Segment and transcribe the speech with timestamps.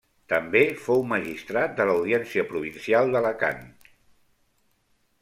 [0.31, 3.63] També fou magistrat de l'Audiència Provincial d'Alacant.